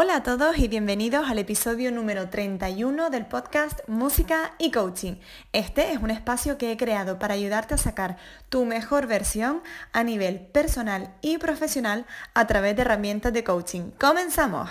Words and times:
Hola 0.00 0.14
a 0.14 0.22
todos 0.22 0.58
y 0.58 0.68
bienvenidos 0.68 1.28
al 1.28 1.40
episodio 1.40 1.90
número 1.90 2.28
31 2.28 3.10
del 3.10 3.26
podcast 3.26 3.80
Música 3.88 4.54
y 4.56 4.70
Coaching. 4.70 5.14
Este 5.52 5.90
es 5.90 5.98
un 6.00 6.12
espacio 6.12 6.56
que 6.56 6.70
he 6.70 6.76
creado 6.76 7.18
para 7.18 7.34
ayudarte 7.34 7.74
a 7.74 7.78
sacar 7.78 8.16
tu 8.48 8.64
mejor 8.64 9.08
versión 9.08 9.60
a 9.92 10.04
nivel 10.04 10.38
personal 10.38 11.16
y 11.20 11.38
profesional 11.38 12.06
a 12.32 12.46
través 12.46 12.76
de 12.76 12.82
herramientas 12.82 13.32
de 13.32 13.42
coaching. 13.42 13.90
¡Comenzamos! 13.98 14.70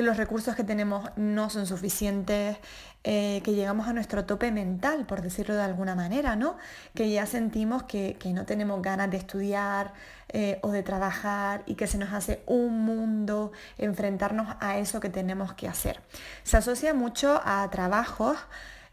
que 0.00 0.06
los 0.06 0.16
recursos 0.16 0.56
que 0.56 0.64
tenemos 0.64 1.10
no 1.16 1.50
son 1.50 1.66
suficientes, 1.66 2.56
eh, 3.04 3.42
que 3.44 3.52
llegamos 3.52 3.86
a 3.86 3.92
nuestro 3.92 4.24
tope 4.24 4.50
mental, 4.50 5.04
por 5.04 5.20
decirlo 5.20 5.54
de 5.54 5.60
alguna 5.60 5.94
manera, 5.94 6.36
¿no? 6.36 6.56
Que 6.94 7.10
ya 7.10 7.26
sentimos 7.26 7.82
que, 7.82 8.16
no 8.32 8.46
tenemos 8.46 8.80
ganas 8.80 9.10
de 9.10 9.18
estudiar 9.18 9.92
eh, 10.30 10.58
o 10.62 10.70
de 10.70 10.82
trabajar 10.82 11.64
y 11.66 11.74
que 11.74 11.86
se 11.86 11.98
nos 11.98 12.14
hace 12.14 12.42
un 12.46 12.82
mundo 12.82 13.52
enfrentarnos 13.76 14.56
a 14.58 14.78
eso 14.78 15.00
que 15.00 15.10
tenemos 15.10 15.52
que 15.52 15.68
hacer. 15.68 16.00
Se 16.44 16.56
asocia 16.56 16.94
mucho 16.94 17.42
a 17.44 17.68
trabajos 17.70 18.38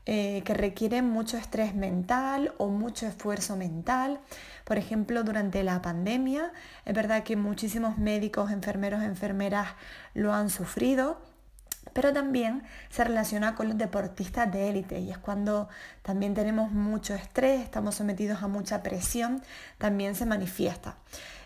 eh, 0.10 0.42
que 0.46 0.54
requieren 0.54 1.10
mucho 1.10 1.38
estrés 1.38 1.74
mental 1.74 2.54
o 2.58 2.68
mucho 2.68 3.08
esfuerzo 3.08 3.56
mental. 3.56 4.20
Por 4.68 4.78
ejemplo, 4.78 5.24
durante 5.24 5.64
la 5.64 5.82
pandemia, 5.82 6.52
es 6.84 6.94
verdad 6.94 7.24
que 7.24 7.38
muchísimos 7.38 7.98
médicos, 7.98 8.52
enfermeros, 8.52 9.02
enfermeras 9.02 9.70
lo 10.14 10.34
han 10.34 10.50
sufrido 10.50 11.22
pero 11.94 12.14
también 12.14 12.62
se 12.90 13.04
relaciona 13.04 13.56
con 13.56 13.70
los 13.70 13.78
deportistas 13.78 14.52
de 14.52 14.70
élite 14.70 15.00
y 15.00 15.10
es 15.10 15.18
cuando 15.18 15.68
también 16.04 16.36
tenemos 16.36 16.72
mucho 16.72 17.16
estrés, 17.16 17.64
estamos 17.64 17.96
sometidos 17.96 18.44
a 18.44 18.48
mucha 18.48 18.84
presión, 18.84 19.42
también 19.80 20.14
se 20.14 20.28
manifiesta. 20.28 20.98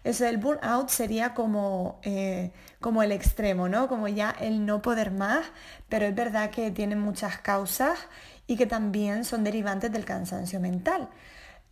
Eso 0.03 0.25
del 0.25 0.39
burnout 0.39 0.89
sería 0.89 1.33
como, 1.33 2.01
eh, 2.03 2.51
como 2.81 3.01
el 3.01 3.13
extremo, 3.13 3.69
¿no? 3.69 3.87
Como 3.87 4.09
ya 4.09 4.31
el 4.41 4.65
no 4.65 4.81
poder 4.81 5.11
más, 5.11 5.45
pero 5.87 6.05
es 6.05 6.15
verdad 6.15 6.49
que 6.49 6.69
tiene 6.69 6.97
muchas 6.97 7.37
causas 7.37 7.97
y 8.45 8.57
que 8.57 8.65
también 8.65 9.23
son 9.23 9.45
derivantes 9.45 9.89
del 9.91 10.03
cansancio 10.03 10.59
mental. 10.59 11.07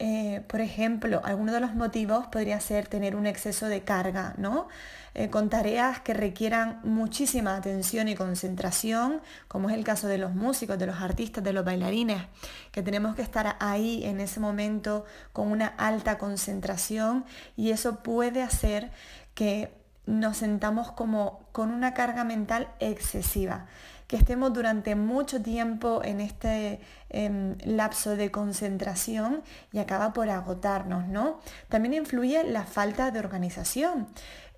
Eh, 0.02 0.42
por 0.48 0.62
ejemplo, 0.62 1.22
alguno 1.26 1.52
de 1.52 1.60
los 1.60 1.76
motivos 1.76 2.26
podría 2.28 2.62
ser 2.62 2.88
tener 2.88 3.18
un 3.18 3.28
exceso 3.28 3.66
de 3.66 3.82
carga, 3.82 4.34
¿no? 4.38 4.70
Eh, 5.14 5.30
con 5.30 5.50
tareas 5.50 6.00
que 6.00 6.14
requieran 6.14 6.80
muchísima 6.86 7.58
atención 7.58 8.08
y 8.08 8.16
concentración, 8.16 9.22
como 9.50 9.70
es 9.70 9.76
el 9.76 9.84
caso 9.84 10.08
de 10.08 10.18
los 10.18 10.34
músicos, 10.34 10.80
de 10.80 10.86
los 10.86 11.02
artistas, 11.02 11.44
de 11.44 11.52
los 11.52 11.66
bailarines, 11.66 12.24
que 12.72 12.82
tenemos 12.82 13.14
que 13.16 13.24
estar 13.24 13.58
ahí 13.60 14.06
en 14.06 14.22
ese 14.22 14.40
momento 14.40 15.04
con 15.34 15.52
una 15.52 15.68
alta 15.68 16.18
concentración 16.18 17.26
y 17.58 17.72
eso 17.72 17.98
puede 18.02 18.42
hacer 18.42 18.92
que 19.34 19.74
nos 20.06 20.38
sentamos 20.38 20.94
como 20.94 21.42
con 21.52 21.72
una 21.72 21.94
carga 21.94 22.24
mental 22.24 22.70
excesiva 22.80 23.66
que 24.10 24.16
estemos 24.18 24.52
durante 24.52 24.96
mucho 24.96 25.40
tiempo 25.40 26.02
en 26.04 26.20
este 26.20 26.82
em, 27.12 27.56
lapso 27.64 28.16
de 28.16 28.32
concentración 28.32 29.44
y 29.72 29.78
acaba 29.78 30.14
por 30.14 30.32
agotarnos, 30.32 31.08
¿no? 31.08 31.40
También 31.70 31.94
influye 31.94 32.44
la 32.44 32.64
falta 32.64 33.12
de 33.12 33.20
organización. 33.20 34.08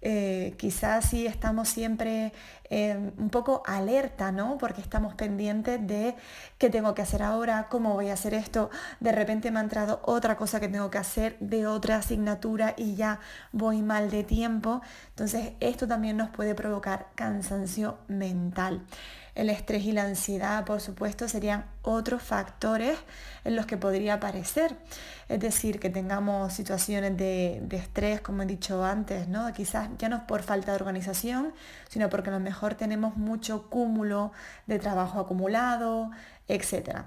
Eh, 0.03 0.55
quizás 0.57 1.09
si 1.09 1.27
estamos 1.27 1.67
siempre 1.67 2.31
em, 2.69 3.11
un 3.17 3.29
poco 3.29 3.61
alerta, 3.65 4.31
¿no? 4.31 4.57
Porque 4.57 4.79
estamos 4.79 5.15
pendientes 5.15 5.85
de 5.85 6.15
qué 6.57 6.69
tengo 6.69 6.95
que 6.95 7.01
hacer 7.01 7.21
ahora, 7.21 7.67
cómo 7.69 7.93
voy 7.93 8.07
a 8.07 8.13
hacer 8.13 8.33
esto. 8.33 8.69
De 9.01 9.11
repente 9.11 9.51
me 9.51 9.59
ha 9.59 9.63
entrado 9.63 9.99
otra 10.05 10.37
cosa 10.37 10.61
que 10.61 10.69
tengo 10.69 10.89
que 10.89 10.97
hacer 10.97 11.37
de 11.41 11.67
otra 11.67 11.97
asignatura 11.97 12.73
y 12.77 12.95
ya 12.95 13.19
voy 13.51 13.81
mal 13.81 14.09
de 14.11 14.23
tiempo. 14.23 14.81
Entonces 15.09 15.51
esto 15.59 15.89
también 15.89 16.15
nos 16.15 16.29
puede 16.29 16.55
provocar 16.55 17.07
cansancio 17.15 17.97
mental. 18.07 18.85
El 19.33 19.49
estrés 19.49 19.85
y 19.85 19.91
la 19.91 20.03
ansiedad, 20.03 20.65
por 20.65 20.81
supuesto, 20.81 21.27
serían 21.29 21.65
otros 21.83 22.21
factores 22.21 22.97
en 23.45 23.55
los 23.55 23.65
que 23.65 23.77
podría 23.77 24.15
aparecer. 24.15 24.75
Es 25.29 25.39
decir, 25.39 25.79
que 25.79 25.89
tengamos 25.89 26.53
situaciones 26.53 27.15
de, 27.17 27.65
estrés, 27.71 28.21
como 28.21 28.43
he 28.43 28.45
dicho 28.45 28.83
antes, 28.83 29.27
¿no? 29.27 29.51
Quizás 29.53 29.89
ya 29.97 30.09
no 30.09 30.17
es 30.17 30.23
por 30.23 30.43
falta 30.43 30.71
de 30.71 30.75
organización, 30.75 31.53
sino 31.87 32.09
porque 32.09 32.29
a 32.29 32.33
lo 32.33 32.39
mejor 32.39 32.75
tenemos 32.75 33.15
mucho 33.15 33.69
cúmulo 33.69 34.33
de 34.67 34.79
trabajo 34.79 35.19
acumulado, 35.19 36.11
etcétera. 36.47 37.05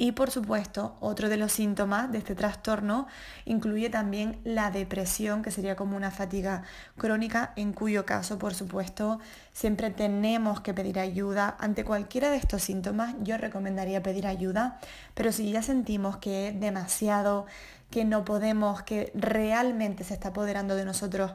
Y 0.00 0.12
por 0.12 0.30
supuesto, 0.30 0.96
otro 1.00 1.28
de 1.28 1.36
los 1.36 1.52
síntomas 1.52 2.10
de 2.10 2.16
este 2.16 2.34
trastorno 2.34 3.06
incluye 3.44 3.90
también 3.90 4.40
la 4.44 4.70
depresión, 4.70 5.42
que 5.42 5.50
sería 5.50 5.76
como 5.76 5.94
una 5.94 6.10
fatiga 6.10 6.62
crónica, 6.96 7.52
en 7.54 7.74
cuyo 7.74 8.06
caso, 8.06 8.38
por 8.38 8.54
supuesto, 8.54 9.20
siempre 9.52 9.90
tenemos 9.90 10.62
que 10.62 10.72
pedir 10.72 10.98
ayuda. 10.98 11.54
Ante 11.60 11.84
cualquiera 11.84 12.30
de 12.30 12.38
estos 12.38 12.62
síntomas, 12.62 13.14
yo 13.20 13.36
recomendaría 13.36 14.02
pedir 14.02 14.26
ayuda, 14.26 14.80
pero 15.12 15.32
si 15.32 15.52
ya 15.52 15.60
sentimos 15.60 16.16
que 16.16 16.48
es 16.48 16.58
demasiado, 16.58 17.44
que 17.90 18.06
no 18.06 18.24
podemos, 18.24 18.82
que 18.82 19.12
realmente 19.14 20.02
se 20.04 20.14
está 20.14 20.28
apoderando 20.28 20.76
de 20.76 20.86
nosotros 20.86 21.32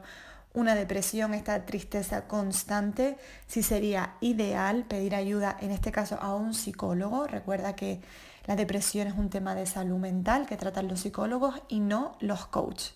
una 0.56 0.74
depresión, 0.74 1.34
esta 1.34 1.66
tristeza 1.66 2.26
constante, 2.26 3.18
sí 3.46 3.62
sería 3.62 4.14
ideal 4.22 4.86
pedir 4.88 5.14
ayuda, 5.14 5.54
en 5.60 5.70
este 5.70 5.92
caso 5.92 6.18
a 6.20 6.34
un 6.34 6.54
psicólogo. 6.54 7.26
Recuerda 7.26 7.76
que 7.76 8.00
la 8.46 8.56
depresión 8.56 9.06
es 9.06 9.14
un 9.14 9.28
tema 9.28 9.54
de 9.54 9.66
salud 9.66 9.98
mental 9.98 10.46
que 10.46 10.56
tratan 10.56 10.88
los 10.88 11.00
psicólogos 11.00 11.60
y 11.68 11.80
no 11.80 12.16
los 12.20 12.46
coaches. 12.46 12.94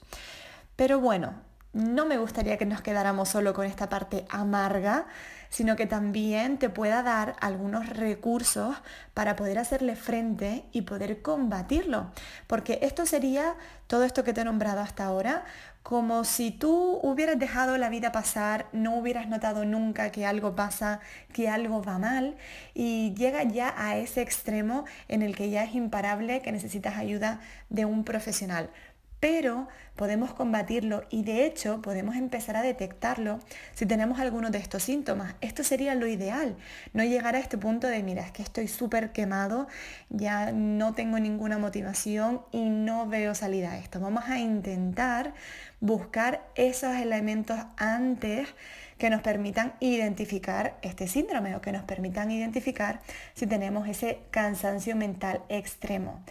Pero 0.74 1.00
bueno, 1.00 1.34
no 1.74 2.06
me 2.06 2.18
gustaría 2.18 2.56
que 2.56 2.66
nos 2.66 2.80
quedáramos 2.80 3.28
solo 3.28 3.52
con 3.52 3.66
esta 3.66 3.90
parte 3.90 4.24
amarga, 4.30 5.06
sino 5.50 5.76
que 5.76 5.86
también 5.86 6.58
te 6.58 6.68
pueda 6.68 7.02
dar 7.02 7.36
algunos 7.40 7.88
recursos 7.88 8.76
para 9.14 9.36
poder 9.36 9.58
hacerle 9.58 9.96
frente 9.96 10.64
y 10.72 10.82
poder 10.82 11.22
combatirlo. 11.22 12.10
Porque 12.46 12.78
esto 12.82 13.04
sería 13.04 13.54
todo 13.86 14.04
esto 14.04 14.24
que 14.24 14.32
te 14.32 14.40
he 14.40 14.44
nombrado 14.44 14.80
hasta 14.80 15.04
ahora, 15.04 15.44
como 15.82 16.24
si 16.24 16.50
tú 16.50 17.00
hubieras 17.02 17.38
dejado 17.38 17.78
la 17.78 17.88
vida 17.88 18.12
pasar, 18.12 18.66
no 18.72 18.96
hubieras 18.96 19.28
notado 19.28 19.64
nunca 19.64 20.12
que 20.12 20.26
algo 20.26 20.54
pasa, 20.54 21.00
que 21.32 21.48
algo 21.48 21.82
va 21.82 21.98
mal 21.98 22.36
y 22.74 23.14
llega 23.14 23.42
ya 23.44 23.74
a 23.76 23.96
ese 23.96 24.20
extremo 24.20 24.84
en 25.08 25.22
el 25.22 25.34
que 25.34 25.50
ya 25.50 25.64
es 25.64 25.74
imparable 25.74 26.42
que 26.42 26.52
necesitas 26.52 26.96
ayuda 26.98 27.40
de 27.70 27.86
un 27.86 28.04
profesional 28.04 28.70
pero 29.20 29.68
podemos 29.96 30.32
combatirlo 30.32 31.04
y 31.10 31.22
de 31.22 31.44
hecho 31.44 31.82
podemos 31.82 32.16
empezar 32.16 32.56
a 32.56 32.62
detectarlo 32.62 33.38
si 33.74 33.84
tenemos 33.84 34.18
alguno 34.18 34.50
de 34.50 34.56
estos 34.56 34.82
síntomas. 34.82 35.34
Esto 35.42 35.62
sería 35.62 35.94
lo 35.94 36.06
ideal, 36.06 36.56
no 36.94 37.04
llegar 37.04 37.36
a 37.36 37.38
este 37.38 37.58
punto 37.58 37.86
de, 37.86 38.02
mira, 38.02 38.22
es 38.22 38.32
que 38.32 38.42
estoy 38.42 38.66
súper 38.66 39.12
quemado, 39.12 39.68
ya 40.08 40.52
no 40.52 40.94
tengo 40.94 41.18
ninguna 41.18 41.58
motivación 41.58 42.40
y 42.50 42.70
no 42.70 43.06
veo 43.06 43.34
salida 43.34 43.72
a 43.72 43.78
esto. 43.78 44.00
Vamos 44.00 44.24
a 44.26 44.38
intentar 44.38 45.34
buscar 45.80 46.42
esos 46.54 46.96
elementos 46.96 47.58
antes 47.76 48.48
que 48.96 49.10
nos 49.10 49.22
permitan 49.22 49.72
identificar 49.80 50.76
este 50.82 51.08
síndrome 51.08 51.56
o 51.56 51.60
que 51.60 51.72
nos 51.72 51.84
permitan 51.84 52.30
identificar 52.30 53.00
si 53.34 53.46
tenemos 53.46 53.88
ese 53.88 54.20
cansancio 54.30 54.94
mental 54.94 55.42
extremo. 55.48 56.22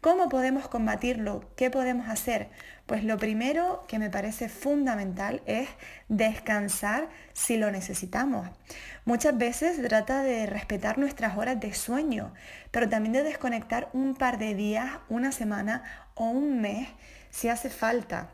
¿Cómo 0.00 0.28
podemos 0.28 0.68
combatirlo? 0.68 1.42
¿Qué 1.56 1.72
podemos 1.72 2.08
hacer? 2.08 2.50
Pues 2.86 3.02
lo 3.02 3.18
primero 3.18 3.84
que 3.88 3.98
me 3.98 4.10
parece 4.10 4.48
fundamental 4.48 5.42
es 5.44 5.68
descansar 6.08 7.08
si 7.32 7.56
lo 7.56 7.72
necesitamos. 7.72 8.48
Muchas 9.04 9.36
veces 9.36 9.74
se 9.74 9.88
trata 9.88 10.22
de 10.22 10.46
respetar 10.46 10.98
nuestras 10.98 11.36
horas 11.36 11.58
de 11.58 11.74
sueño, 11.74 12.32
pero 12.70 12.88
también 12.88 13.12
de 13.12 13.24
desconectar 13.24 13.88
un 13.92 14.14
par 14.14 14.38
de 14.38 14.54
días, 14.54 14.88
una 15.08 15.32
semana 15.32 15.82
o 16.14 16.26
un 16.26 16.60
mes 16.60 16.88
si 17.30 17.48
hace 17.48 17.68
falta. 17.68 18.30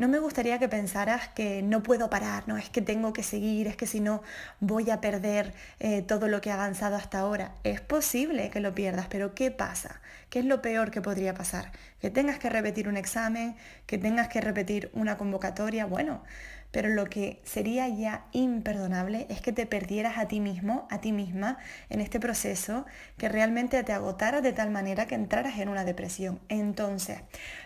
No 0.00 0.08
me 0.08 0.18
gustaría 0.18 0.58
que 0.58 0.66
pensaras 0.66 1.28
que 1.28 1.60
no 1.60 1.82
puedo 1.82 2.08
parar, 2.08 2.48
no 2.48 2.56
es 2.56 2.70
que 2.70 2.80
tengo 2.80 3.12
que 3.12 3.22
seguir, 3.22 3.66
es 3.66 3.76
que 3.76 3.86
si 3.86 4.00
no 4.00 4.22
voy 4.58 4.88
a 4.88 5.02
perder 5.02 5.52
eh, 5.78 6.00
todo 6.00 6.26
lo 6.26 6.40
que 6.40 6.48
he 6.48 6.52
avanzado 6.52 6.96
hasta 6.96 7.18
ahora. 7.18 7.52
Es 7.64 7.82
posible 7.82 8.48
que 8.48 8.60
lo 8.60 8.74
pierdas, 8.74 9.08
pero 9.10 9.34
¿qué 9.34 9.50
pasa? 9.50 10.00
¿Qué 10.30 10.38
es 10.38 10.44
lo 10.44 10.62
peor 10.62 10.92
que 10.92 11.02
podría 11.02 11.34
pasar? 11.34 11.72
Que 12.00 12.08
tengas 12.08 12.38
que 12.38 12.48
repetir 12.48 12.88
un 12.88 12.96
examen, 12.96 13.56
que 13.86 13.98
tengas 13.98 14.28
que 14.28 14.40
repetir 14.40 14.90
una 14.94 15.18
convocatoria, 15.18 15.86
bueno, 15.86 16.22
pero 16.70 16.88
lo 16.88 17.06
que 17.06 17.40
sería 17.44 17.88
ya 17.88 18.26
imperdonable 18.32 19.26
es 19.28 19.40
que 19.40 19.52
te 19.52 19.66
perdieras 19.66 20.18
a 20.18 20.28
ti 20.28 20.40
mismo, 20.40 20.86
a 20.90 21.00
ti 21.00 21.10
misma, 21.12 21.58
en 21.88 22.00
este 22.00 22.20
proceso, 22.20 22.86
que 23.16 23.28
realmente 23.28 23.82
te 23.82 23.92
agotaras 23.92 24.42
de 24.42 24.52
tal 24.52 24.70
manera 24.70 25.06
que 25.06 25.16
entraras 25.16 25.58
en 25.58 25.68
una 25.68 25.84
depresión. 25.84 26.40
Entonces, 26.48 27.18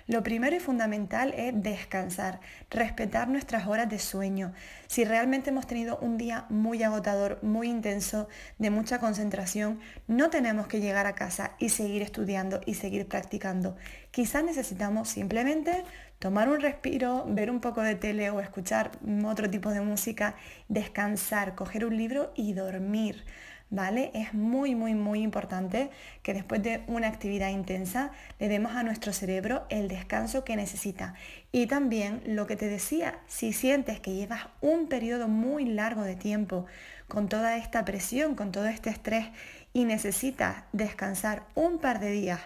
lo 0.06 0.22
primero 0.22 0.56
y 0.56 0.60
fundamental 0.60 1.34
es 1.36 1.52
descansar, 1.62 2.40
respetar 2.70 3.28
nuestras 3.28 3.66
horas 3.66 3.90
de 3.90 3.98
sueño. 3.98 4.54
Si 4.86 5.04
realmente 5.04 5.50
hemos 5.50 5.66
tenido 5.66 5.98
un 5.98 6.16
día 6.16 6.46
muy 6.48 6.82
agotador, 6.82 7.38
muy 7.42 7.68
intenso, 7.68 8.28
de 8.58 8.70
mucha 8.70 9.00
concentración, 9.00 9.80
no 10.06 10.30
tenemos 10.30 10.66
que 10.66 10.80
llegar 10.80 11.06
a 11.06 11.14
casa 11.14 11.52
y 11.58 11.68
seguir 11.68 12.00
estudiando 12.00 12.53
y 12.66 12.74
seguir 12.74 13.08
practicando. 13.08 13.76
Quizás 14.10 14.44
necesitamos 14.44 15.08
simplemente 15.08 15.84
tomar 16.18 16.48
un 16.48 16.60
respiro, 16.60 17.24
ver 17.28 17.50
un 17.50 17.60
poco 17.60 17.82
de 17.82 17.94
tele 17.94 18.30
o 18.30 18.40
escuchar 18.40 18.92
otro 19.24 19.50
tipo 19.50 19.70
de 19.70 19.80
música, 19.80 20.36
descansar, 20.68 21.54
coger 21.54 21.84
un 21.84 21.96
libro 21.96 22.32
y 22.34 22.52
dormir. 22.52 23.24
¿Vale? 23.70 24.12
Es 24.14 24.34
muy, 24.34 24.74
muy, 24.74 24.94
muy 24.94 25.22
importante 25.22 25.90
que 26.22 26.32
después 26.32 26.62
de 26.62 26.84
una 26.86 27.08
actividad 27.08 27.48
intensa 27.48 28.12
le 28.38 28.48
demos 28.48 28.72
a 28.72 28.84
nuestro 28.84 29.12
cerebro 29.12 29.66
el 29.68 29.88
descanso 29.88 30.44
que 30.44 30.54
necesita. 30.54 31.14
Y 31.50 31.66
también 31.66 32.22
lo 32.24 32.46
que 32.46 32.56
te 32.56 32.68
decía, 32.68 33.18
si 33.26 33.52
sientes 33.52 33.98
que 33.98 34.14
llevas 34.14 34.46
un 34.60 34.86
periodo 34.86 35.28
muy 35.28 35.64
largo 35.64 36.02
de 36.02 36.14
tiempo 36.14 36.66
con 37.08 37.28
toda 37.28 37.56
esta 37.56 37.84
presión, 37.84 38.34
con 38.34 38.52
todo 38.52 38.66
este 38.66 38.90
estrés 38.90 39.26
y 39.74 39.84
necesitas 39.84 40.64
descansar 40.72 41.42
un 41.54 41.78
par 41.78 42.00
de 42.00 42.10
días 42.10 42.40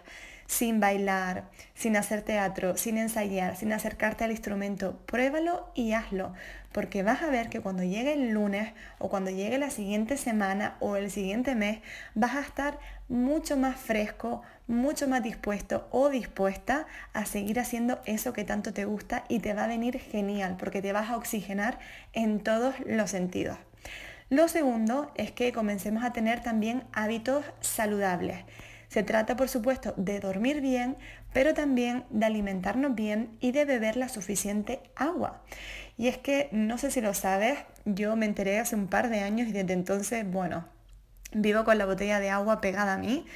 sin 0.49 0.81
bailar, 0.81 1.45
sin 1.75 1.95
hacer 1.97 2.23
teatro, 2.23 2.77
sin 2.79 2.97
ensayar, 2.97 3.55
sin 3.55 3.71
acercarte 3.71 4.25
al 4.25 4.31
instrumento. 4.31 4.99
Pruébalo 5.05 5.71
y 5.75 5.93
hazlo, 5.93 6.33
porque 6.73 7.03
vas 7.03 7.23
a 7.23 7.29
ver 7.29 7.51
que 7.51 7.61
cuando 7.61 7.83
llegue 7.83 8.15
el 8.15 8.31
lunes 8.31 8.73
o 8.99 9.11
cuando 9.11 9.31
llegue 9.31 9.59
la 9.59 9.69
siguiente 9.69 10.17
semana 10.17 10.77
o 10.81 10.97
el 10.97 11.11
siguiente 11.11 11.55
mes, 11.55 11.81
vas 12.15 12.35
a 12.35 12.41
estar 12.41 12.79
mucho 13.11 13.59
más 13.59 13.77
fresco, 13.77 14.41
mucho 14.67 15.07
más 15.07 15.23
dispuesto 15.23 15.87
o 15.91 16.09
dispuesta 16.09 16.87
a 17.13 17.27
seguir 17.27 17.61
haciendo 17.61 18.01
eso 18.07 18.33
que 18.33 18.45
tanto 18.45 18.73
te 18.73 18.87
gusta 18.87 19.25
y 19.29 19.41
te 19.41 19.53
va 19.53 19.65
a 19.65 19.69
venir 19.69 19.99
genial, 20.01 20.57
porque 20.59 20.81
te 20.81 20.95
vas 20.95 21.11
a 21.11 21.17
oxigenar 21.17 21.79
en 22.15 22.41
todos 22.41 22.75
los 22.87 23.11
sentidos. 23.11 23.59
Lo 24.31 24.47
segundo 24.49 25.11
es 25.15 25.33
que 25.33 25.53
comencemos 25.53 26.05
a 26.05 26.13
tener 26.13 26.43
también 26.43 26.85
hábitos 26.93 27.47
saludables. 27.61 28.45
Se 28.89 29.03
trata, 29.03 29.37
por 29.37 29.49
supuesto, 29.49 29.95
de 29.97 30.21
dormir 30.21 30.61
bien, 30.61 30.97
pero 31.33 31.55
también 31.55 32.05
de 32.11 32.27
alimentarnos 32.27 32.95
bien 32.95 33.37
y 33.41 33.53
de 33.53 33.65
beber 33.65 33.97
la 33.97 34.11
suficiente 34.11 34.81
agua. 34.97 35.43
Y 35.97 36.09
es 36.09 36.19
que, 36.19 36.51
no 36.53 36.77
sé 36.77 36.91
si 36.91 37.01
lo 37.01 37.15
sabes, 37.15 37.59
yo 37.87 38.17
me 38.17 38.27
enteré 38.27 38.59
hace 38.59 38.77
un 38.77 38.87
par 38.87 39.09
de 39.09 39.21
años 39.21 39.49
y 39.49 39.53
desde 39.53 39.73
entonces, 39.73 40.31
bueno, 40.31 40.67
vivo 41.33 41.65
con 41.65 41.79
la 41.79 41.87
botella 41.87 42.21
de 42.21 42.29
agua 42.29 42.61
pegada 42.61 42.95
a 42.95 42.99
mí. 42.99 43.27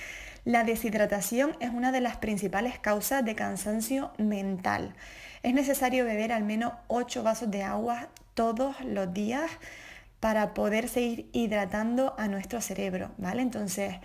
La 0.44 0.62
deshidratación 0.62 1.56
es 1.60 1.70
una 1.70 1.90
de 1.92 2.02
las 2.02 2.16
principales 2.16 2.78
causas 2.78 3.24
de 3.24 3.34
cansancio 3.34 4.12
mental. 4.18 4.94
Es 5.42 5.54
necesario 5.54 6.04
beber 6.04 6.32
al 6.32 6.44
menos 6.44 6.74
8 6.88 7.22
vasos 7.22 7.50
de 7.50 7.62
agua 7.62 8.08
todos 8.34 8.78
los 8.80 9.12
días 9.12 9.50
para 10.22 10.54
poder 10.54 10.88
seguir 10.88 11.28
hidratando 11.32 12.14
a 12.16 12.28
nuestro 12.28 12.60
cerebro, 12.60 13.10
¿vale? 13.18 13.42
Entonces, 13.42 13.96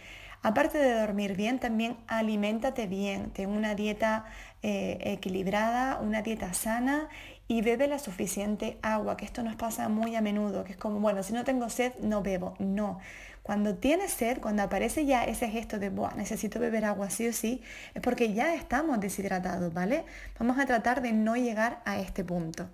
Aparte 0.43 0.77
de 0.77 0.93
dormir 0.93 1.35
bien, 1.35 1.59
también 1.59 1.97
aliméntate 2.07 2.85
bien, 2.85 3.31
ten 3.31 3.49
una 3.49 3.73
dieta 3.73 4.25
eh, 4.61 4.99
equilibrada, 5.01 5.99
una 5.99 6.21
dieta 6.21 6.53
sana 6.53 7.09
y 7.47 7.63
bebe 7.63 7.87
la 7.87 7.97
suficiente 7.97 8.77
agua, 8.81 9.17
que 9.17 9.25
esto 9.25 9.41
nos 9.41 9.55
pasa 9.55 9.89
muy 9.89 10.15
a 10.15 10.21
menudo, 10.21 10.63
que 10.63 10.73
es 10.73 10.77
como, 10.77 10.99
bueno, 10.99 11.23
si 11.23 11.33
no 11.33 11.43
tengo 11.43 11.69
sed, 11.69 11.93
no 11.99 12.21
bebo. 12.21 12.53
No, 12.59 12.99
cuando 13.41 13.75
tienes 13.75 14.11
sed, 14.11 14.39
cuando 14.39 14.61
aparece 14.61 15.05
ya 15.05 15.25
ese 15.25 15.49
gesto 15.49 15.79
de, 15.79 15.89
Buah, 15.89 16.13
necesito 16.15 16.59
beber 16.59 16.85
agua 16.85 17.09
sí 17.09 17.27
o 17.27 17.33
sí, 17.33 17.61
es 17.95 18.01
porque 18.01 18.33
ya 18.33 18.53
estamos 18.53 18.99
deshidratados, 18.99 19.73
¿vale? 19.73 20.05
Vamos 20.37 20.59
a 20.59 20.65
tratar 20.65 21.01
de 21.01 21.13
no 21.13 21.35
llegar 21.35 21.81
a 21.83 21.99
este 21.99 22.23
punto. 22.23 22.69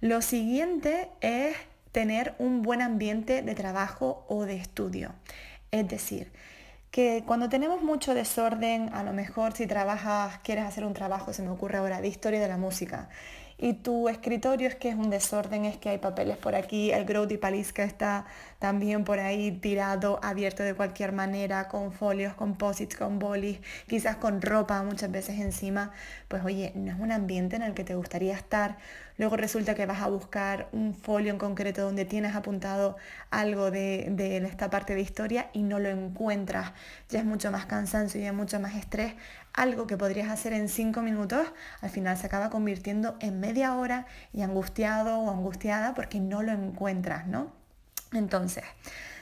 Lo 0.00 0.22
siguiente 0.22 1.10
es 1.20 1.54
tener 1.92 2.34
un 2.38 2.62
buen 2.62 2.82
ambiente 2.82 3.42
de 3.42 3.54
trabajo 3.54 4.24
o 4.28 4.44
de 4.44 4.56
estudio. 4.56 5.14
Es 5.70 5.88
decir, 5.88 6.32
que 6.90 7.22
cuando 7.26 7.48
tenemos 7.48 7.82
mucho 7.82 8.14
desorden, 8.14 8.90
a 8.94 9.02
lo 9.02 9.12
mejor 9.12 9.52
si 9.52 9.66
trabajas, 9.66 10.38
quieres 10.42 10.64
hacer 10.64 10.84
un 10.84 10.94
trabajo, 10.94 11.32
se 11.32 11.42
me 11.42 11.50
ocurre 11.50 11.78
ahora, 11.78 12.00
de 12.00 12.08
historia 12.08 12.40
de 12.40 12.48
la 12.48 12.56
música, 12.56 13.08
y 13.58 13.74
tu 13.74 14.08
escritorio 14.08 14.68
es 14.68 14.76
que 14.76 14.88
es 14.88 14.94
un 14.94 15.10
desorden, 15.10 15.64
es 15.64 15.76
que 15.76 15.88
hay 15.88 15.98
papeles 15.98 16.36
por 16.36 16.54
aquí, 16.54 16.92
el 16.92 17.04
Grody 17.04 17.36
Palisca 17.38 17.82
está 17.82 18.24
también 18.58 19.04
por 19.04 19.20
ahí 19.20 19.52
tirado, 19.52 20.18
abierto 20.22 20.62
de 20.62 20.74
cualquier 20.74 21.12
manera, 21.12 21.68
con 21.68 21.92
folios, 21.92 22.34
con 22.34 22.56
posits, 22.56 22.96
con 22.96 23.18
bolis, 23.18 23.60
quizás 23.86 24.16
con 24.16 24.42
ropa 24.42 24.82
muchas 24.82 25.10
veces 25.10 25.38
encima, 25.40 25.92
pues 26.28 26.44
oye, 26.44 26.72
no 26.74 26.92
es 26.92 26.98
un 26.98 27.12
ambiente 27.12 27.56
en 27.56 27.62
el 27.62 27.74
que 27.74 27.84
te 27.84 27.94
gustaría 27.94 28.34
estar. 28.34 28.78
Luego 29.16 29.36
resulta 29.36 29.74
que 29.74 29.86
vas 29.86 30.00
a 30.00 30.08
buscar 30.08 30.68
un 30.72 30.94
folio 30.94 31.32
en 31.32 31.38
concreto 31.38 31.82
donde 31.82 32.04
tienes 32.04 32.36
apuntado 32.36 32.96
algo 33.30 33.70
de, 33.70 34.08
de 34.10 34.36
esta 34.38 34.70
parte 34.70 34.94
de 34.94 35.00
historia 35.00 35.50
y 35.52 35.62
no 35.62 35.78
lo 35.80 35.88
encuentras. 35.88 36.72
Ya 37.08 37.18
es 37.20 37.24
mucho 37.24 37.50
más 37.50 37.66
cansancio 37.66 38.20
y 38.20 38.26
es 38.26 38.34
mucho 38.34 38.60
más 38.60 38.76
estrés 38.76 39.14
algo 39.58 39.86
que 39.88 39.96
podrías 39.96 40.28
hacer 40.30 40.52
en 40.52 40.68
cinco 40.68 41.02
minutos, 41.02 41.46
al 41.80 41.90
final 41.90 42.16
se 42.16 42.26
acaba 42.26 42.48
convirtiendo 42.48 43.16
en 43.20 43.40
media 43.40 43.74
hora 43.76 44.06
y 44.32 44.42
angustiado 44.42 45.18
o 45.18 45.30
angustiada 45.30 45.94
porque 45.94 46.20
no 46.20 46.42
lo 46.42 46.52
encuentras, 46.52 47.26
¿no? 47.26 47.57
Entonces, 48.12 48.64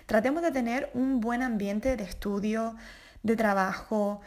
tratemos 0.07 0.43
de 0.43 0.53
tener 0.53 0.91
un 0.95 1.21
buen 1.21 1.43
ambiente 1.43 1.97
de 1.97 2.05
estudio, 2.05 2.77
de 3.23 3.37
trabajo, 3.37 4.21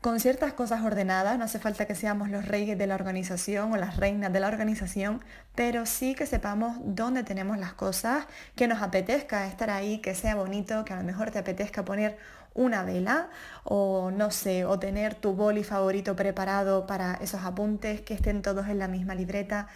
con 0.00 0.20
ciertas 0.20 0.52
cosas 0.52 0.82
ordenadas, 0.82 1.38
no 1.38 1.44
hace 1.44 1.58
falta 1.58 1.84
que 1.84 1.96
seamos 1.96 2.30
los 2.30 2.46
reyes 2.46 2.78
de 2.78 2.86
la 2.86 2.94
organización 2.94 3.72
o 3.72 3.76
las 3.76 3.96
reinas 3.96 4.32
de 4.32 4.38
la 4.38 4.46
organización, 4.46 5.20
pero 5.56 5.86
sí 5.86 6.14
que 6.14 6.24
sepamos 6.24 6.76
dónde 6.84 7.24
tenemos 7.24 7.58
las 7.58 7.72
cosas, 7.72 8.26
que 8.54 8.68
nos 8.68 8.80
apetezca 8.80 9.48
estar 9.48 9.70
ahí, 9.70 9.98
que 9.98 10.14
sea 10.14 10.36
bonito, 10.36 10.84
que 10.84 10.92
a 10.92 10.98
lo 10.98 11.02
mejor 11.02 11.32
te 11.32 11.40
apetezca 11.40 11.84
poner 11.84 12.16
una 12.54 12.84
vela 12.84 13.28
o 13.64 14.12
no 14.12 14.30
sé, 14.30 14.64
o 14.64 14.78
tener 14.78 15.16
tu 15.16 15.32
boli 15.32 15.64
favorito 15.64 16.14
preparado 16.14 16.86
para 16.86 17.14
esos 17.14 17.42
apuntes, 17.42 18.00
que 18.02 18.14
estén 18.14 18.40
todos 18.40 18.68
en 18.68 18.78
la 18.78 18.86
misma 18.86 19.16
libreta. 19.16 19.66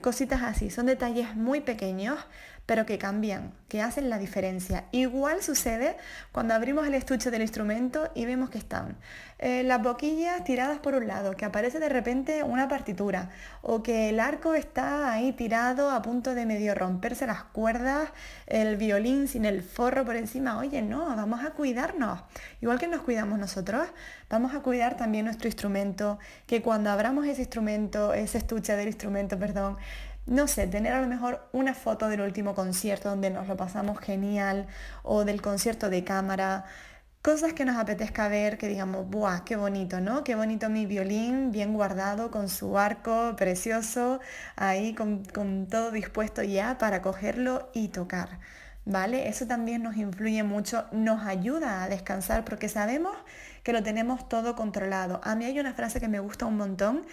Cositas 0.00 0.42
así, 0.42 0.70
son 0.70 0.86
detalles 0.86 1.36
muy 1.36 1.60
pequeños, 1.60 2.18
pero 2.68 2.84
que 2.84 2.98
cambian, 2.98 3.54
que 3.66 3.80
hacen 3.80 4.10
la 4.10 4.18
diferencia. 4.18 4.84
Igual 4.92 5.42
sucede 5.42 5.96
cuando 6.32 6.52
abrimos 6.52 6.86
el 6.86 6.92
estuche 6.92 7.30
del 7.30 7.40
instrumento 7.40 8.10
y 8.14 8.26
vemos 8.26 8.50
que 8.50 8.58
están 8.58 8.98
eh, 9.38 9.62
las 9.62 9.82
boquillas 9.82 10.44
tiradas 10.44 10.78
por 10.80 10.94
un 10.94 11.06
lado, 11.06 11.34
que 11.34 11.46
aparece 11.46 11.78
de 11.78 11.88
repente 11.88 12.42
una 12.42 12.68
partitura, 12.68 13.30
o 13.62 13.82
que 13.82 14.10
el 14.10 14.20
arco 14.20 14.54
está 14.54 15.12
ahí 15.12 15.32
tirado 15.32 15.90
a 15.90 16.02
punto 16.02 16.34
de 16.34 16.44
medio 16.44 16.74
romperse 16.74 17.26
las 17.26 17.44
cuerdas, 17.44 18.10
el 18.46 18.76
violín 18.76 19.28
sin 19.28 19.46
el 19.46 19.62
forro 19.62 20.04
por 20.04 20.16
encima. 20.16 20.58
Oye, 20.58 20.82
no, 20.82 21.06
vamos 21.06 21.44
a 21.44 21.52
cuidarnos. 21.52 22.20
Igual 22.60 22.80
que 22.80 22.88
nos 22.88 23.02
cuidamos 23.02 23.38
nosotros, 23.38 23.88
vamos 24.28 24.54
a 24.54 24.60
cuidar 24.60 24.96
también 24.96 25.24
nuestro 25.24 25.48
instrumento, 25.48 26.18
que 26.46 26.60
cuando 26.60 26.90
abramos 26.90 27.24
ese 27.24 27.42
instrumento, 27.42 28.12
ese 28.12 28.38
estuche 28.38 28.74
del 28.74 28.88
instrumento, 28.88 29.38
perdón, 29.38 29.78
no 30.28 30.46
sé, 30.46 30.66
tener 30.66 30.92
a 30.92 31.00
lo 31.00 31.08
mejor 31.08 31.48
una 31.52 31.74
foto 31.74 32.08
del 32.08 32.20
último 32.20 32.54
concierto 32.54 33.08
donde 33.08 33.30
nos 33.30 33.48
lo 33.48 33.56
pasamos 33.56 33.98
genial 33.98 34.66
o 35.02 35.24
del 35.24 35.40
concierto 35.42 35.88
de 35.90 36.04
cámara, 36.04 36.64
cosas 37.22 37.54
que 37.54 37.64
nos 37.64 37.76
apetezca 37.76 38.28
ver, 38.28 38.58
que 38.58 38.68
digamos, 38.68 39.08
¡buah, 39.08 39.44
qué 39.44 39.56
bonito, 39.56 40.00
¿no? 40.00 40.24
Qué 40.24 40.34
bonito 40.34 40.68
mi 40.68 40.86
violín, 40.86 41.50
bien 41.50 41.74
guardado, 41.74 42.30
con 42.30 42.48
su 42.48 42.78
arco 42.78 43.34
precioso, 43.36 44.20
ahí 44.56 44.94
con, 44.94 45.24
con 45.24 45.66
todo 45.66 45.90
dispuesto 45.90 46.42
ya 46.42 46.78
para 46.78 47.02
cogerlo 47.02 47.70
y 47.74 47.88
tocar. 47.88 48.38
¿Vale? 48.84 49.28
Eso 49.28 49.46
también 49.46 49.82
nos 49.82 49.96
influye 49.98 50.42
mucho, 50.42 50.86
nos 50.92 51.26
ayuda 51.26 51.82
a 51.82 51.88
descansar 51.90 52.44
porque 52.44 52.70
sabemos 52.70 53.14
que 53.62 53.72
lo 53.72 53.82
tenemos 53.82 54.28
todo 54.28 54.54
controlado. 54.54 55.20
A 55.24 55.34
mí 55.34 55.44
hay 55.44 55.58
una 55.60 55.74
frase 55.74 56.00
que 56.00 56.08
me 56.08 56.20
gusta 56.20 56.46
un 56.46 56.56
montón 56.56 57.06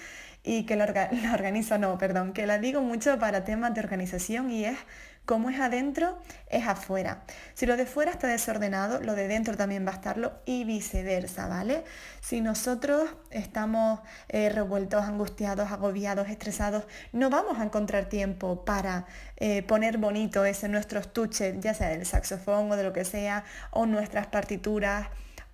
y 0.46 0.64
que 0.64 0.76
la, 0.78 0.86
organizo, 1.34 1.78
no, 1.78 1.98
perdón, 1.98 2.34
que 2.34 2.46
la 2.46 2.60
digo 2.60 2.82
mucho 2.82 3.18
para 3.20 3.44
temas 3.44 3.74
de 3.74 3.82
organización 3.82 4.52
y 4.52 4.66
es 4.66 4.78
como 5.26 5.50
es 5.50 5.60
adentro, 5.60 6.20
es 6.50 6.68
afuera. 6.68 7.24
Si 7.56 7.66
lo 7.66 7.78
de 7.78 7.88
fuera 7.88 8.12
está 8.12 8.28
desordenado, 8.28 9.02
lo 9.02 9.16
de 9.16 9.28
dentro 9.28 9.58
también 9.58 9.84
va 9.84 9.90
a 9.90 9.96
estarlo 9.96 10.34
y 10.46 10.66
viceversa, 10.66 11.48
¿vale? 11.48 11.84
Si 12.22 12.42
nosotros 12.42 13.10
estamos 13.32 14.02
eh, 14.30 14.50
revueltos, 14.50 15.04
angustiados, 15.04 15.72
agobiados, 15.72 16.30
estresados, 16.30 16.86
no 17.12 17.32
vamos 17.32 17.58
a 17.58 17.64
encontrar 17.64 18.06
tiempo 18.06 18.66
para 18.66 19.08
eh, 19.38 19.64
poner 19.64 19.98
bonito 19.98 20.46
ese 20.46 20.70
nuestro 20.70 21.00
estuche, 21.00 21.56
ya 21.60 21.74
sea 21.74 21.90
del 21.90 22.06
saxofón 22.06 22.72
o 22.72 22.76
de 22.76 22.84
lo 22.84 22.94
que 22.94 23.04
sea, 23.04 23.46
o 23.72 23.88
nuestras 23.88 24.28
partituras 24.28 25.08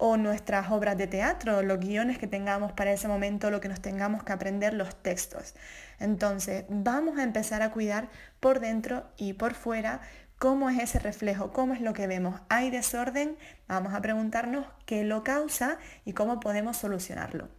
o 0.04 0.18
nuestras 0.18 0.72
obras 0.72 0.98
de 0.98 1.06
teatro, 1.06 1.62
los 1.62 1.80
guiones 1.80 2.18
que 2.18 2.26
tengamos 2.26 2.72
para 2.72 2.92
ese 2.92 3.08
momento, 3.08 3.52
lo 3.52 3.62
que 3.62 3.70
nos 3.70 3.82
tengamos 3.82 4.24
que 4.24 4.34
aprender, 4.34 4.74
los 4.74 4.96
textos. 4.96 5.54
Entonces, 6.00 6.66
vamos 6.70 7.20
a 7.20 7.24
empezar 7.24 7.62
a 7.62 7.70
cuidar 7.70 8.10
por 8.40 8.60
dentro 8.60 9.06
y 9.16 9.34
por 9.34 9.54
fuera 9.54 10.02
cómo 10.40 10.72
es 10.72 10.80
ese 10.80 10.98
reflejo, 10.98 11.54
cómo 11.54 11.76
es 11.76 11.82
lo 11.82 11.94
que 11.94 12.08
vemos. 12.08 12.42
¿Hay 12.50 12.72
desorden? 12.72 13.38
Vamos 13.68 13.94
a 13.94 14.02
preguntarnos 14.02 14.66
qué 14.88 15.04
lo 15.04 15.24
causa 15.24 15.78
y 16.04 16.14
cómo 16.14 16.40
podemos 16.40 16.78
solucionarlo. 16.78 17.50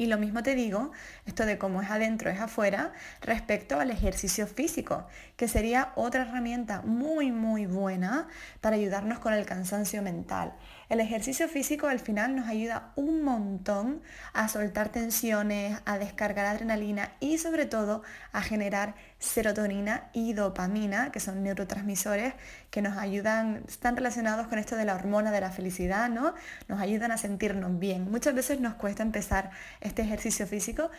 Y 0.00 0.06
lo 0.06 0.16
mismo 0.16 0.42
te 0.42 0.54
digo, 0.54 0.92
esto 1.26 1.44
de 1.44 1.58
cómo 1.58 1.82
es 1.82 1.90
adentro 1.90 2.30
es 2.30 2.40
afuera, 2.40 2.94
respecto 3.20 3.78
al 3.78 3.90
ejercicio 3.90 4.46
físico, 4.46 5.06
que 5.40 5.48
sería 5.48 5.92
otra 5.94 6.20
herramienta 6.20 6.82
muy, 6.82 7.32
muy 7.32 7.64
buena 7.64 8.28
para 8.60 8.76
ayudarnos 8.76 9.20
con 9.20 9.32
el 9.32 9.46
cansancio 9.46 10.02
mental. 10.02 10.52
El 10.90 11.00
ejercicio 11.00 11.48
físico 11.48 11.86
al 11.86 11.98
final 11.98 12.36
nos 12.36 12.46
ayuda 12.46 12.92
un 12.94 13.22
montón 13.22 14.02
a 14.34 14.48
soltar 14.48 14.90
tensiones, 14.90 15.80
a 15.86 15.96
descargar 15.96 16.44
adrenalina 16.44 17.12
y 17.20 17.38
sobre 17.38 17.64
todo 17.64 18.02
a 18.32 18.42
generar 18.42 18.96
serotonina 19.18 20.10
y 20.12 20.34
dopamina, 20.34 21.10
que 21.10 21.20
son 21.20 21.42
neurotransmisores 21.42 22.34
que 22.70 22.82
nos 22.82 22.98
ayudan, 22.98 23.64
están 23.66 23.96
relacionados 23.96 24.46
con 24.46 24.58
esto 24.58 24.76
de 24.76 24.84
la 24.84 24.94
hormona 24.94 25.30
de 25.30 25.40
la 25.40 25.50
felicidad, 25.50 26.10
¿no? 26.10 26.34
Nos 26.68 26.80
ayudan 26.82 27.12
a 27.12 27.16
sentirnos 27.16 27.78
bien. 27.78 28.10
Muchas 28.10 28.34
veces 28.34 28.60
nos 28.60 28.74
cuesta 28.74 29.02
empezar 29.02 29.50
este 29.80 30.02
ejercicio 30.02 30.46
físico, 30.46 30.90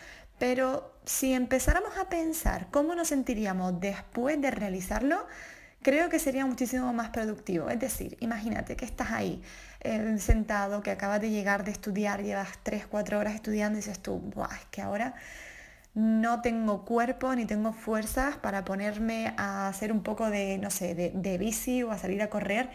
pero 0.42 0.92
si 1.04 1.34
empezáramos 1.34 1.96
a 1.96 2.08
pensar 2.08 2.66
cómo 2.72 2.96
nos 2.96 3.06
sentiríamos 3.06 3.78
después 3.78 4.40
de 4.40 4.50
realizarlo, 4.50 5.24
creo 5.82 6.08
que 6.08 6.18
sería 6.18 6.44
muchísimo 6.46 6.92
más 6.92 7.10
productivo. 7.10 7.70
Es 7.70 7.78
decir, 7.78 8.16
imagínate 8.18 8.74
que 8.74 8.84
estás 8.84 9.12
ahí 9.12 9.40
eh, 9.82 10.16
sentado, 10.18 10.82
que 10.82 10.90
acabas 10.90 11.20
de 11.20 11.30
llegar 11.30 11.62
de 11.62 11.70
estudiar, 11.70 12.24
llevas 12.24 12.48
3, 12.64 12.88
4 12.88 13.20
horas 13.20 13.36
estudiando 13.36 13.78
y 13.78 13.82
dices 13.82 14.00
tú, 14.00 14.18
Buah, 14.18 14.52
es 14.56 14.64
que 14.72 14.82
ahora 14.82 15.14
no 15.94 16.42
tengo 16.42 16.84
cuerpo 16.84 17.32
ni 17.36 17.44
tengo 17.44 17.72
fuerzas 17.72 18.34
para 18.34 18.64
ponerme 18.64 19.34
a 19.36 19.68
hacer 19.68 19.92
un 19.92 20.02
poco 20.02 20.28
de, 20.28 20.58
no 20.58 20.72
sé, 20.72 20.96
de, 20.96 21.12
de 21.14 21.38
bici 21.38 21.84
o 21.84 21.92
a 21.92 21.98
salir 21.98 22.20
a 22.20 22.30
correr. 22.30 22.68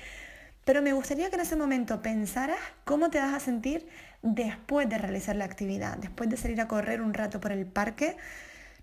Pero 0.67 0.81
me 0.81 0.91
gustaría 0.91 1.29
que 1.29 1.35
en 1.35 1.43
ese 1.43 1.55
momento 1.55 2.01
pensaras 2.01 2.59
cómo 2.83 3.09
te 3.09 3.19
vas 3.19 3.33
a 3.33 3.39
sentir 3.39 3.87
después 4.21 4.89
de 4.89 4.97
realizar 4.97 5.37
la 5.37 5.45
actividad, 5.45 5.97
después 5.97 6.29
de 6.29 6.35
salir 6.35 6.59
a 6.59 6.67
correr 6.67 7.01
un 7.01 7.13
rato 7.13 7.39
por 7.39 7.53
el 7.53 7.65
parque 7.65 8.17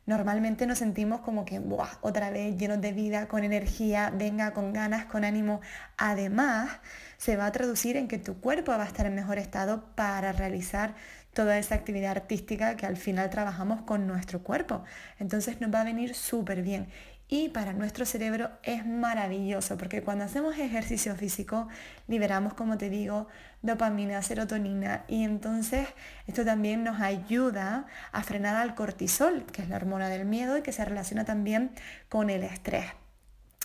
normalmente 0.07 0.67
nos 0.67 0.79
sentimos 0.79 1.21
como 1.21 1.45
que, 1.45 1.59
¡buah! 1.59 1.89
Otra 2.01 2.31
vez 2.31 2.57
llenos 2.57 2.81
de 2.81 2.93
vida, 2.93 3.29
con 3.29 3.45
energía, 3.45 4.11
venga, 4.15 4.53
con 4.53 4.73
ganas, 4.73 5.07
con 5.07 5.25
ánimo. 5.25 5.61
Además, 5.97 6.71
se 7.17 7.37
va 7.37 7.47
a 7.47 7.53
traducir 7.53 7.97
en 7.97 8.09
que 8.09 8.19
tu 8.19 8.41
cuerpo 8.41 8.73
va 8.73 8.83
a 8.83 8.87
estar 8.87 9.07
en 9.07 9.15
mejor 9.15 9.39
estado 9.39 9.85
para 9.95 10.33
realizar 10.33 10.95
toda 11.33 11.59
esa 11.59 11.75
actividad 11.75 12.13
artística 12.13 12.77
que 12.77 12.87
al 12.87 12.97
final 12.97 13.29
trabajamos 13.31 13.83
con 13.83 14.07
nuestro 14.07 14.43
cuerpo. 14.43 14.85
Entonces 15.19 15.61
nos 15.61 15.73
va 15.73 15.81
a 15.81 15.85
venir 15.85 16.15
súper 16.15 16.63
bien 16.63 16.89
y 17.29 17.49
para 17.49 17.73
nuestro 17.73 18.05
cerebro 18.05 18.51
es 18.63 18.87
maravilloso 18.87 19.79
porque 19.79 20.03
cuando 20.03 20.25
hacemos 20.25 20.59
ejercicio 20.59 21.17
físico 21.17 21.69
liberamos, 22.07 22.55
como 22.55 22.77
te 22.77 22.91
digo, 22.91 23.29
dopamina, 23.63 24.21
serotonina 24.23 25.05
y 25.09 25.25
entonces 25.25 25.89
esto 26.27 26.45
también 26.45 26.85
nos 26.85 27.01
ayuda 27.01 27.87
a 28.13 28.23
frenar 28.23 28.57
al 28.57 28.75
cortisol, 28.75 29.47
que 29.47 29.63
es 29.63 29.69
la 29.69 29.77
hormona 29.77 30.09
del 30.09 30.27
miedo 30.27 30.59
y 30.59 30.63
que 30.63 30.73
se 30.73 30.85
relaciona 30.85 31.25
también 31.25 31.71
con 32.09 32.29
el 32.29 32.43
estrés. 32.43 32.87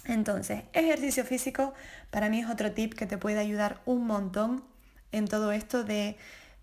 Entonces, 0.06 0.64
ejercicio 0.74 1.26
físico 1.26 1.74
para 2.10 2.30
mí 2.30 2.40
es 2.40 2.50
otro 2.50 2.72
tip 2.72 2.94
que 2.94 3.06
te 3.06 3.18
puede 3.18 3.40
ayudar 3.40 3.82
un 3.86 4.08
montón 4.08 4.64
en 5.12 5.28
todo 5.28 5.52
esto 5.52 5.84
de 5.84 6.18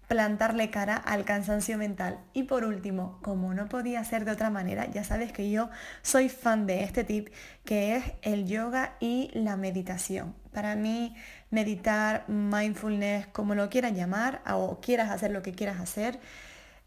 plantarle 0.06 0.70
cara 0.70 0.96
al 0.96 1.24
cansancio 1.24 1.78
mental. 1.78 2.18
Y 2.32 2.44
por 2.44 2.64
último, 2.64 3.18
como 3.22 3.54
no 3.54 3.68
podía 3.68 4.04
ser 4.04 4.24
de 4.24 4.32
otra 4.32 4.50
manera, 4.50 4.86
ya 4.90 5.04
sabes 5.04 5.32
que 5.32 5.50
yo 5.50 5.70
soy 6.02 6.28
fan 6.28 6.66
de 6.66 6.84
este 6.84 7.04
tip 7.04 7.28
que 7.64 7.96
es 7.96 8.04
el 8.22 8.46
yoga 8.46 8.94
y 9.00 9.30
la 9.34 9.56
meditación. 9.56 10.34
Para 10.52 10.76
mí, 10.76 11.14
meditar, 11.50 12.28
mindfulness, 12.28 13.26
como 13.28 13.54
lo 13.54 13.68
quieras 13.68 13.94
llamar, 13.94 14.42
o 14.50 14.80
quieras 14.80 15.10
hacer 15.10 15.30
lo 15.30 15.42
que 15.42 15.52
quieras 15.52 15.80
hacer, 15.80 16.20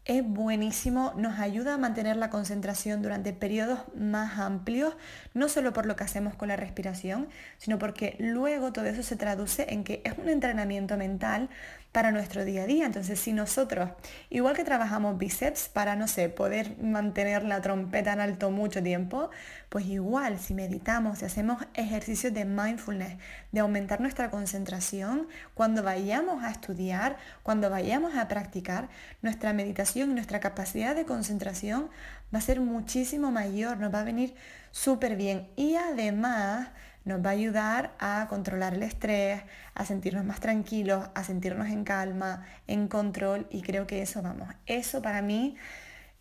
es 0.06 0.26
buenísimo, 0.26 1.12
nos 1.16 1.38
ayuda 1.38 1.74
a 1.74 1.78
mantener 1.78 2.16
la 2.16 2.30
concentración 2.30 3.02
durante 3.02 3.32
periodos 3.32 3.80
más 3.94 4.38
amplios, 4.38 4.96
no 5.34 5.48
solo 5.48 5.72
por 5.72 5.86
lo 5.86 5.94
que 5.94 6.04
hacemos 6.04 6.34
con 6.34 6.48
la 6.48 6.56
respiración, 6.56 7.28
sino 7.58 7.78
porque 7.78 8.16
luego 8.18 8.72
todo 8.72 8.86
eso 8.86 9.02
se 9.02 9.16
traduce 9.16 9.66
en 9.72 9.84
que 9.84 10.00
es 10.04 10.16
un 10.16 10.28
entrenamiento 10.28 10.96
mental 10.96 11.50
para 11.92 12.12
nuestro 12.12 12.44
día 12.44 12.62
a 12.62 12.66
día. 12.66 12.86
Entonces, 12.86 13.18
si 13.18 13.32
nosotros, 13.32 13.90
igual 14.28 14.54
que 14.54 14.64
trabajamos 14.64 15.18
bíceps 15.18 15.68
para, 15.68 15.96
no 15.96 16.06
sé, 16.06 16.28
poder 16.28 16.76
mantener 16.80 17.42
la 17.42 17.60
trompeta 17.60 18.12
en 18.12 18.20
alto 18.20 18.50
mucho 18.50 18.82
tiempo, 18.82 19.30
pues 19.68 19.86
igual 19.86 20.38
si 20.38 20.54
meditamos 20.54 21.22
y 21.22 21.24
hacemos 21.24 21.64
ejercicios 21.74 22.32
de 22.32 22.44
mindfulness, 22.44 23.16
de 23.52 23.60
aumentar 23.60 24.00
nuestra 24.00 24.30
concentración, 24.30 25.28
cuando 25.54 25.82
vayamos 25.82 26.44
a 26.44 26.50
estudiar, 26.50 27.16
cuando 27.42 27.70
vayamos 27.70 28.14
a 28.14 28.28
practicar, 28.28 28.88
nuestra 29.22 29.52
meditación 29.52 30.10
y 30.10 30.14
nuestra 30.14 30.40
capacidad 30.40 30.94
de 30.94 31.04
concentración 31.04 31.90
va 32.32 32.38
a 32.38 32.42
ser 32.42 32.60
muchísimo 32.60 33.32
mayor, 33.32 33.78
nos 33.78 33.92
va 33.92 34.00
a 34.00 34.04
venir 34.04 34.34
súper 34.70 35.16
bien. 35.16 35.48
Y 35.56 35.74
además, 35.74 36.68
nos 37.04 37.24
va 37.24 37.30
a 37.30 37.32
ayudar 37.32 37.94
a 37.98 38.26
controlar 38.28 38.74
el 38.74 38.82
estrés, 38.82 39.42
a 39.74 39.84
sentirnos 39.84 40.24
más 40.24 40.40
tranquilos, 40.40 41.08
a 41.14 41.24
sentirnos 41.24 41.68
en 41.68 41.84
calma, 41.84 42.46
en 42.66 42.88
control 42.88 43.46
y 43.50 43.62
creo 43.62 43.86
que 43.86 44.02
eso, 44.02 44.22
vamos, 44.22 44.48
eso 44.66 45.02
para 45.02 45.22
mí 45.22 45.56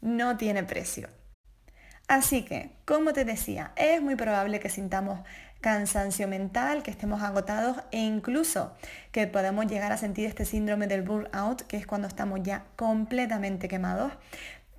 no 0.01 0.37
tiene 0.37 0.63
precio. 0.63 1.09
Así 2.07 2.43
que, 2.43 2.71
como 2.85 3.13
te 3.13 3.23
decía, 3.23 3.71
es 3.75 4.01
muy 4.01 4.15
probable 4.15 4.59
que 4.59 4.69
sintamos 4.69 5.19
cansancio 5.61 6.27
mental, 6.27 6.83
que 6.83 6.91
estemos 6.91 7.21
agotados 7.21 7.77
e 7.91 7.99
incluso 7.99 8.73
que 9.11 9.27
podamos 9.27 9.67
llegar 9.67 9.91
a 9.91 9.97
sentir 9.97 10.25
este 10.25 10.45
síndrome 10.45 10.87
del 10.87 11.03
burnout, 11.03 11.61
que 11.63 11.77
es 11.77 11.85
cuando 11.85 12.07
estamos 12.07 12.39
ya 12.41 12.65
completamente 12.75 13.67
quemados 13.67 14.13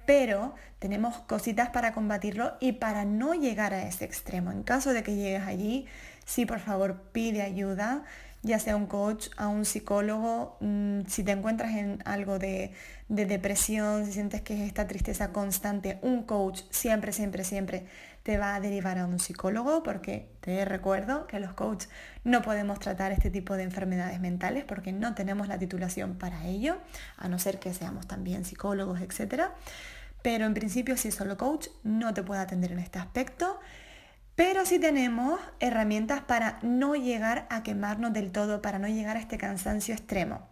pero 0.06 0.54
tenemos 0.78 1.16
cositas 1.20 1.70
para 1.70 1.92
combatirlo 1.92 2.54
y 2.60 2.72
para 2.72 3.04
no 3.04 3.34
llegar 3.34 3.74
a 3.74 3.86
ese 3.86 4.04
extremo. 4.04 4.50
En 4.50 4.62
caso 4.62 4.92
de 4.92 5.02
que 5.02 5.14
llegues 5.14 5.46
allí, 5.46 5.86
sí, 6.24 6.46
por 6.46 6.60
favor, 6.60 7.02
pide 7.12 7.42
ayuda, 7.42 8.04
ya 8.42 8.58
sea 8.58 8.76
un 8.76 8.86
coach, 8.86 9.28
a 9.36 9.48
un 9.48 9.64
psicólogo, 9.64 10.56
mm, 10.60 11.02
si 11.06 11.22
te 11.22 11.32
encuentras 11.32 11.76
en 11.76 12.02
algo 12.06 12.38
de, 12.38 12.72
de 13.08 13.26
depresión, 13.26 14.06
si 14.06 14.12
sientes 14.12 14.40
que 14.40 14.54
es 14.54 14.60
esta 14.60 14.86
tristeza 14.86 15.32
constante, 15.32 15.98
un 16.02 16.22
coach 16.22 16.62
siempre, 16.70 17.12
siempre, 17.12 17.44
siempre 17.44 17.86
te 18.30 18.38
va 18.38 18.54
a 18.54 18.60
derivar 18.60 18.96
a 18.96 19.06
un 19.06 19.18
psicólogo 19.18 19.82
porque 19.82 20.28
te 20.40 20.64
recuerdo 20.64 21.26
que 21.26 21.40
los 21.40 21.52
coaches 21.52 21.90
no 22.22 22.42
podemos 22.42 22.78
tratar 22.78 23.10
este 23.10 23.28
tipo 23.28 23.56
de 23.56 23.64
enfermedades 23.64 24.20
mentales 24.20 24.62
porque 24.62 24.92
no 24.92 25.16
tenemos 25.16 25.48
la 25.48 25.58
titulación 25.58 26.14
para 26.14 26.46
ello, 26.46 26.78
a 27.16 27.26
no 27.26 27.40
ser 27.40 27.58
que 27.58 27.74
seamos 27.74 28.06
también 28.06 28.44
psicólogos, 28.44 29.00
etc. 29.00 29.46
Pero 30.22 30.46
en 30.46 30.54
principio 30.54 30.96
si 30.96 31.10
solo 31.10 31.36
coach 31.36 31.70
no 31.82 32.14
te 32.14 32.22
puede 32.22 32.40
atender 32.40 32.70
en 32.70 32.78
este 32.78 33.00
aspecto. 33.00 33.58
Pero 34.36 34.64
sí 34.64 34.78
tenemos 34.78 35.40
herramientas 35.58 36.20
para 36.20 36.60
no 36.62 36.94
llegar 36.94 37.48
a 37.50 37.64
quemarnos 37.64 38.12
del 38.12 38.30
todo, 38.30 38.62
para 38.62 38.78
no 38.78 38.86
llegar 38.86 39.16
a 39.16 39.20
este 39.20 39.38
cansancio 39.38 39.92
extremo. 39.92 40.48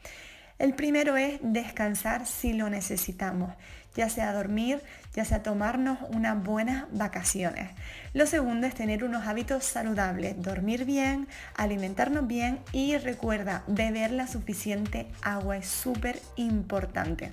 El 0.58 0.74
primero 0.74 1.16
es 1.16 1.38
descansar 1.42 2.26
si 2.26 2.54
lo 2.54 2.68
necesitamos, 2.68 3.54
ya 3.98 4.08
sea 4.08 4.32
dormir, 4.32 4.80
ya 5.12 5.24
sea 5.24 5.42
tomarnos 5.42 5.98
unas 6.10 6.40
buenas 6.40 6.84
vacaciones. 6.92 7.68
Lo 8.14 8.26
segundo 8.26 8.68
es 8.68 8.74
tener 8.74 9.02
unos 9.02 9.26
hábitos 9.26 9.64
saludables, 9.64 10.40
dormir 10.40 10.84
bien, 10.84 11.26
alimentarnos 11.56 12.28
bien 12.28 12.60
y 12.70 12.96
recuerda, 12.96 13.64
beber 13.66 14.12
la 14.12 14.28
suficiente 14.28 15.08
agua 15.20 15.56
es 15.56 15.66
súper 15.66 16.22
importante. 16.36 17.32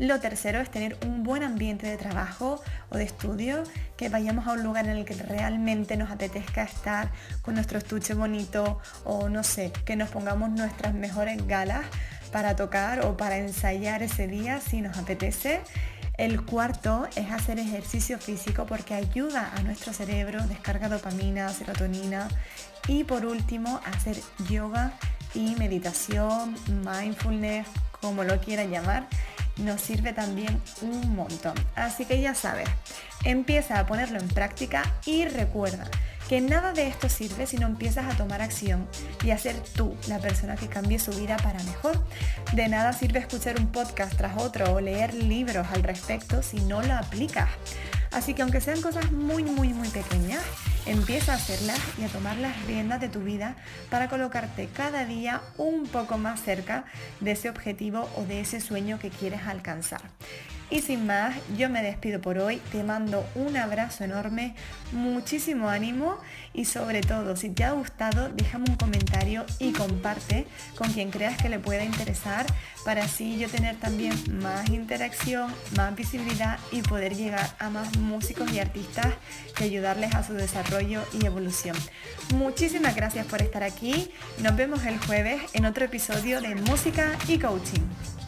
Lo 0.00 0.18
tercero 0.18 0.60
es 0.60 0.68
tener 0.68 0.96
un 1.06 1.22
buen 1.22 1.44
ambiente 1.44 1.86
de 1.86 1.96
trabajo 1.96 2.60
o 2.88 2.96
de 2.96 3.04
estudio, 3.04 3.62
que 3.96 4.08
vayamos 4.08 4.48
a 4.48 4.54
un 4.54 4.64
lugar 4.64 4.86
en 4.86 4.96
el 4.96 5.04
que 5.04 5.14
realmente 5.14 5.96
nos 5.96 6.10
apetezca 6.10 6.64
estar 6.64 7.12
con 7.42 7.54
nuestro 7.54 7.78
estuche 7.78 8.14
bonito 8.14 8.80
o 9.04 9.28
no 9.28 9.44
sé, 9.44 9.72
que 9.84 9.94
nos 9.94 10.08
pongamos 10.08 10.50
nuestras 10.50 10.94
mejores 10.94 11.46
galas 11.46 11.84
para 12.28 12.56
tocar 12.56 13.04
o 13.04 13.16
para 13.16 13.38
ensayar 13.38 14.02
ese 14.02 14.26
día 14.26 14.60
si 14.60 14.80
nos 14.80 14.96
apetece. 14.96 15.60
El 16.16 16.44
cuarto 16.44 17.06
es 17.14 17.30
hacer 17.30 17.58
ejercicio 17.58 18.18
físico 18.18 18.66
porque 18.66 18.94
ayuda 18.94 19.52
a 19.54 19.62
nuestro 19.62 19.92
cerebro, 19.92 20.42
descarga 20.46 20.88
dopamina, 20.88 21.48
serotonina. 21.50 22.28
Y 22.88 23.04
por 23.04 23.24
último, 23.24 23.80
hacer 23.84 24.16
yoga 24.48 24.92
y 25.34 25.54
meditación, 25.56 26.56
mindfulness, 26.84 27.68
como 28.00 28.24
lo 28.24 28.40
quieran 28.40 28.70
llamar, 28.70 29.06
nos 29.58 29.80
sirve 29.80 30.12
también 30.12 30.60
un 30.82 31.14
montón. 31.14 31.54
Así 31.74 32.04
que 32.04 32.20
ya 32.20 32.34
sabes, 32.34 32.68
empieza 33.24 33.78
a 33.78 33.86
ponerlo 33.86 34.18
en 34.18 34.28
práctica 34.28 34.82
y 35.04 35.26
recuerda, 35.26 35.84
que 36.28 36.42
nada 36.42 36.72
de 36.74 36.86
esto 36.86 37.08
sirve 37.08 37.46
si 37.46 37.56
no 37.56 37.66
empiezas 37.66 38.12
a 38.12 38.16
tomar 38.16 38.42
acción 38.42 38.86
y 39.24 39.30
a 39.30 39.38
ser 39.38 39.56
tú 39.74 39.96
la 40.08 40.18
persona 40.18 40.56
que 40.56 40.68
cambie 40.68 40.98
su 40.98 41.10
vida 41.12 41.38
para 41.38 41.62
mejor. 41.64 41.98
De 42.52 42.68
nada 42.68 42.92
sirve 42.92 43.18
escuchar 43.18 43.58
un 43.58 43.68
podcast 43.72 44.14
tras 44.14 44.36
otro 44.36 44.74
o 44.74 44.80
leer 44.80 45.14
libros 45.14 45.66
al 45.72 45.82
respecto 45.82 46.42
si 46.42 46.60
no 46.60 46.82
lo 46.82 46.92
aplicas. 46.92 47.48
Así 48.10 48.34
que 48.34 48.42
aunque 48.42 48.60
sean 48.60 48.82
cosas 48.82 49.10
muy, 49.10 49.42
muy, 49.42 49.72
muy 49.72 49.88
pequeñas, 49.88 50.42
empieza 50.84 51.32
a 51.32 51.36
hacerlas 51.36 51.78
y 51.98 52.04
a 52.04 52.08
tomar 52.08 52.36
las 52.36 52.62
riendas 52.66 53.00
de 53.00 53.08
tu 53.08 53.20
vida 53.20 53.56
para 53.90 54.08
colocarte 54.08 54.68
cada 54.68 55.06
día 55.06 55.40
un 55.56 55.86
poco 55.86 56.18
más 56.18 56.42
cerca 56.42 56.84
de 57.20 57.32
ese 57.32 57.48
objetivo 57.48 58.08
o 58.16 58.24
de 58.24 58.40
ese 58.40 58.60
sueño 58.60 58.98
que 58.98 59.10
quieres 59.10 59.42
alcanzar. 59.46 60.02
Y 60.70 60.82
sin 60.82 61.06
más, 61.06 61.34
yo 61.56 61.70
me 61.70 61.82
despido 61.82 62.20
por 62.20 62.38
hoy, 62.38 62.60
te 62.70 62.82
mando 62.82 63.26
un 63.34 63.56
abrazo 63.56 64.04
enorme, 64.04 64.54
muchísimo 64.92 65.70
ánimo 65.70 66.18
y 66.52 66.66
sobre 66.66 67.00
todo, 67.00 67.36
si 67.36 67.48
te 67.48 67.64
ha 67.64 67.72
gustado, 67.72 68.28
déjame 68.28 68.66
un 68.68 68.76
comentario 68.76 69.46
y 69.58 69.72
comparte 69.72 70.46
con 70.76 70.92
quien 70.92 71.10
creas 71.10 71.38
que 71.38 71.48
le 71.48 71.58
pueda 71.58 71.84
interesar 71.84 72.44
para 72.84 73.04
así 73.04 73.38
yo 73.38 73.48
tener 73.48 73.76
también 73.76 74.14
más 74.42 74.68
interacción, 74.68 75.54
más 75.74 75.96
visibilidad 75.96 76.58
y 76.70 76.82
poder 76.82 77.16
llegar 77.16 77.48
a 77.58 77.70
más 77.70 77.96
músicos 77.96 78.52
y 78.52 78.60
artistas 78.60 79.14
y 79.58 79.64
ayudarles 79.64 80.14
a 80.14 80.22
su 80.22 80.34
desarrollo 80.34 81.02
y 81.18 81.24
evolución. 81.24 81.76
Muchísimas 82.34 82.94
gracias 82.94 83.24
por 83.26 83.40
estar 83.40 83.62
aquí, 83.62 84.10
nos 84.42 84.54
vemos 84.54 84.84
el 84.84 84.98
jueves 84.98 85.40
en 85.54 85.64
otro 85.64 85.86
episodio 85.86 86.42
de 86.42 86.54
Música 86.56 87.16
y 87.26 87.38
Coaching. 87.38 88.27